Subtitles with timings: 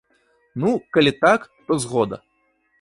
[0.63, 2.23] Ну, калі так, то згода!